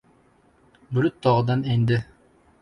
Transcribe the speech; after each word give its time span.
Bulut 0.99 1.19
tog‘dan 1.27 1.63
endi. 1.75 2.01